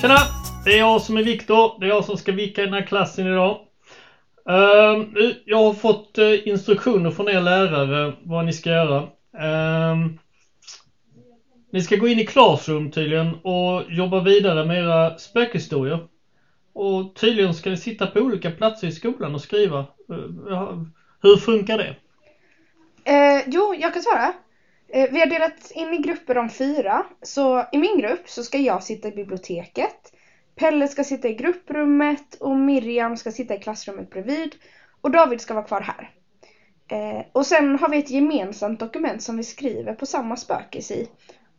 Tjena! 0.00 0.18
Det 0.64 0.70
är 0.70 0.78
jag 0.78 1.02
som 1.02 1.16
är 1.16 1.22
Viktor. 1.22 1.80
Det 1.80 1.86
är 1.86 1.88
jag 1.88 2.04
som 2.04 2.16
ska 2.16 2.32
vicka 2.32 2.62
i 2.62 2.64
den 2.64 2.74
här 2.74 2.86
klassen 2.86 3.26
idag. 3.26 3.60
Ehm, 4.48 5.14
jag 5.44 5.56
har 5.56 5.72
fått 5.72 6.18
eh, 6.18 6.48
instruktioner 6.48 7.10
från 7.10 7.28
er 7.28 7.40
lärare 7.40 8.12
vad 8.22 8.44
ni 8.44 8.52
ska 8.52 8.70
göra. 8.70 9.08
Ehm, 9.38 10.18
ni 11.70 11.82
ska 11.82 11.96
gå 11.96 12.08
in 12.08 12.18
i 12.18 12.26
Classroom 12.26 12.90
tydligen 12.90 13.34
och 13.34 13.82
jobba 13.88 14.20
vidare 14.20 14.64
med 14.64 14.78
era 14.78 15.18
spökhistorier. 15.18 15.98
Och 16.72 17.14
tydligen 17.14 17.54
ska 17.54 17.70
ni 17.70 17.76
sitta 17.76 18.06
på 18.06 18.20
olika 18.20 18.50
platser 18.50 18.86
i 18.86 18.92
skolan 18.92 19.34
och 19.34 19.40
skriva. 19.40 19.78
Eh, 19.78 20.78
hur 21.22 21.36
funkar 21.36 21.78
det? 21.78 21.96
Eh, 23.12 23.42
jo, 23.46 23.74
jag 23.78 23.92
kan 23.92 24.02
svara. 24.02 24.32
Eh, 24.88 25.10
vi 25.10 25.20
har 25.20 25.26
delat 25.26 25.70
in 25.70 25.94
i 25.94 25.98
grupper 25.98 26.38
om 26.38 26.48
fyra. 26.48 27.06
Så 27.22 27.64
i 27.72 27.78
min 27.78 27.98
grupp 27.98 28.28
så 28.28 28.42
ska 28.42 28.58
jag 28.58 28.82
sitta 28.82 29.08
i 29.08 29.12
biblioteket. 29.12 30.12
Pelle 30.54 30.88
ska 30.88 31.04
sitta 31.04 31.28
i 31.28 31.34
grupprummet 31.34 32.34
och 32.34 32.56
Miriam 32.56 33.16
ska 33.16 33.30
sitta 33.30 33.54
i 33.54 33.58
klassrummet 33.58 34.10
bredvid. 34.10 34.54
Och 35.00 35.10
David 35.10 35.40
ska 35.40 35.54
vara 35.54 35.64
kvar 35.64 35.80
här. 35.80 36.10
Eh, 36.88 37.24
och 37.32 37.46
sen 37.46 37.78
har 37.78 37.88
vi 37.88 37.98
ett 37.98 38.10
gemensamt 38.10 38.80
dokument 38.80 39.22
som 39.22 39.36
vi 39.36 39.42
skriver 39.42 39.94
på 39.94 40.06
samma 40.06 40.36
spökis 40.36 40.90
i. 40.90 41.08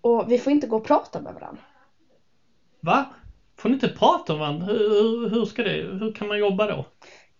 Och 0.01 0.31
vi 0.31 0.37
får 0.37 0.51
inte 0.53 0.67
gå 0.67 0.75
och 0.75 0.85
prata 0.85 1.21
med 1.21 1.33
varandra. 1.33 1.61
Va? 2.79 3.05
Får 3.57 3.69
ni 3.69 3.75
inte 3.75 3.89
prata 3.89 4.33
med 4.33 4.39
varandra? 4.39 4.65
Hur, 4.65 4.89
hur, 4.89 5.29
hur 5.29 5.45
ska 5.45 5.63
det, 5.63 5.81
hur 5.99 6.13
kan 6.13 6.27
man 6.27 6.39
jobba 6.39 6.67
då? 6.67 6.85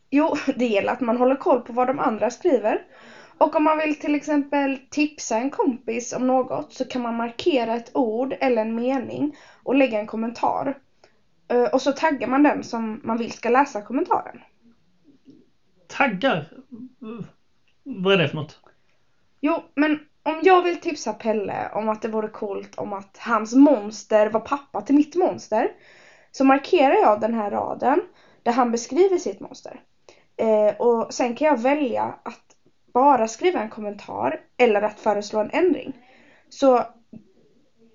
Jo, 0.09 0.35
det 0.55 0.65
gäller 0.65 0.91
att 0.93 1.01
man 1.01 1.17
håller 1.17 1.35
koll 1.35 1.62
på 1.62 1.73
vad 1.73 1.87
de 1.87 1.99
andra 1.99 2.29
skriver. 2.29 2.81
Och 3.39 3.55
om 3.55 3.63
man 3.63 3.77
vill 3.77 3.99
till 3.99 4.15
exempel 4.15 4.77
tipsa 4.90 5.37
en 5.37 5.49
kompis 5.49 6.13
om 6.13 6.27
något 6.27 6.73
så 6.73 6.85
kan 6.85 7.01
man 7.01 7.15
markera 7.15 7.76
ett 7.76 7.91
ord 7.93 8.35
eller 8.40 8.62
en 8.62 8.76
mening 8.76 9.35
och 9.63 9.76
lägga 9.76 9.99
en 9.99 10.07
kommentar. 10.07 10.77
Eh, 11.48 11.63
Och 11.63 11.82
så 11.82 11.91
taggar 11.91 12.27
man 12.27 12.43
den 12.43 12.63
som 12.63 12.99
man 13.04 13.17
vill 13.17 13.32
ska 13.32 13.49
läsa 13.49 13.82
kommentaren. 13.82 14.40
Taggar? 15.87 16.45
Vad 17.84 18.13
är 18.13 18.17
det 18.17 18.27
för 18.27 18.35
något? 18.35 18.60
Jo, 19.41 19.63
men 19.76 19.99
om 20.23 20.41
jag 20.43 20.62
vill 20.62 20.82
tipsa 20.82 21.13
Pelle 21.13 21.70
om 21.73 21.90
att 21.90 22.01
det 22.01 22.07
vore 22.07 22.27
coolt 22.27 22.76
om 22.76 22.93
att 22.93 23.17
hans 23.17 23.55
monster 23.55 24.29
var 24.29 24.40
pappa 24.40 24.82
till 24.82 24.95
mitt 24.95 25.15
monster 25.15 25.70
så 26.32 26.43
markerar 26.43 26.95
jag 27.01 27.20
den 27.21 27.34
här 27.34 27.51
raden 27.51 28.01
där 28.43 28.51
han 28.51 28.71
beskriver 28.71 29.17
sitt 29.17 29.40
monster. 29.40 29.82
Eh, 30.37 30.76
och 30.79 31.13
sen 31.13 31.34
kan 31.34 31.48
jag 31.48 31.60
välja 31.60 32.04
att 32.23 32.48
bara 32.99 33.27
skriva 33.27 33.59
en 33.61 33.69
kommentar 33.69 34.39
eller 34.57 34.81
att 34.81 34.99
föreslå 34.99 35.39
en 35.39 35.49
ändring. 35.49 35.93
Så 36.49 36.83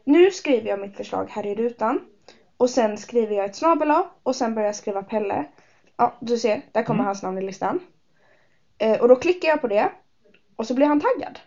nu 0.04 0.30
skriver 0.30 0.68
jag 0.68 0.78
mitt 0.78 0.96
förslag 0.96 1.26
här 1.30 1.46
i 1.46 1.54
rutan 1.54 2.00
och 2.56 2.70
sen 2.70 2.98
skriver 2.98 3.36
jag 3.36 3.44
ett 3.44 3.56
snabel 3.56 3.92
och 4.22 4.36
sen 4.36 4.54
börjar 4.54 4.68
jag 4.68 4.74
skriva 4.74 5.02
Pelle. 5.02 5.44
Ja, 5.96 6.16
du 6.20 6.38
ser, 6.38 6.62
där 6.72 6.82
kommer 6.82 7.00
Mm. 7.00 7.06
hans 7.06 7.22
namn 7.22 7.38
i 7.38 7.42
listan. 7.42 7.80
Eh, 8.78 9.00
och 9.00 9.08
då 9.08 9.16
klickar 9.16 9.48
jag 9.48 9.60
på 9.60 9.66
det 9.66 9.88
och 10.56 10.66
så 10.66 10.74
blir 10.74 10.86
han 10.86 11.00
taggad. 11.00 11.38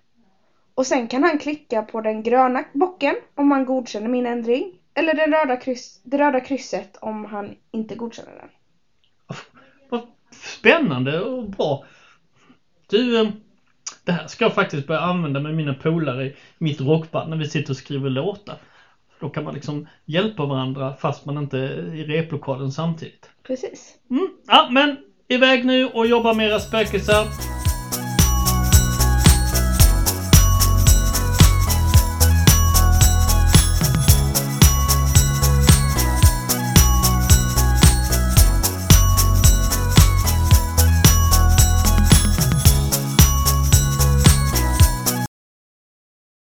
Och 0.75 0.85
sen 0.85 1.08
kan 1.08 1.23
han 1.23 1.38
klicka 1.38 1.81
på 1.81 2.02
den 2.02 2.23
gröna 2.23 2.63
bocken 2.73 3.16
om 3.35 3.52
han 3.52 3.66
godkänner 3.66 4.09
min 4.09 4.25
ändring. 4.25 4.73
Eller 4.94 5.13
den 5.13 5.31
röda 5.31 5.58
kryss, 5.58 6.02
det 6.03 6.17
röda 6.17 6.39
krysset 6.39 6.97
om 7.02 7.25
han 7.25 7.55
inte 7.72 7.95
godkänner 7.95 8.35
den. 8.35 8.50
Vad 9.89 10.02
spännande 10.31 11.22
och 11.22 11.50
bra. 11.50 11.85
Du, 12.89 13.22
eh, 13.22 13.28
det 14.08 14.13
här 14.13 14.27
ska 14.27 14.45
jag 14.45 14.53
faktiskt 14.53 14.88
börja 14.88 15.02
använda 15.02 15.39
med 15.39 15.55
mina 15.55 15.73
polare 15.73 16.25
i 16.25 16.36
mitt 16.58 16.81
rockband 16.81 17.30
när 17.30 17.38
vi 17.38 17.50
sitter 17.50 17.69
och 17.69 17.77
skriver 17.77 18.09
låtar. 18.09 18.56
Då 19.19 19.29
kan 19.29 19.44
man 19.44 19.53
liksom 19.53 19.88
hjälpa 20.06 20.45
varandra 20.45 20.94
fast 21.00 21.25
man 21.25 21.38
inte 21.38 21.57
är 21.59 21.95
i 21.95 22.03
replokalen 22.03 22.72
samtidigt. 22.72 23.29
Precis. 23.47 23.94
Mm. 24.09 24.28
Ja, 24.47 24.67
men 24.72 24.97
iväg 25.28 25.66
nu 25.66 25.85
och 25.85 26.07
jobba 26.07 26.34
med 26.34 26.47
era 26.47 26.59
spökisar. 26.59 27.56